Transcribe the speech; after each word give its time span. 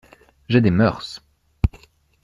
J’ai 0.49 0.61
des 0.61 0.71
mœurs. 0.71 1.21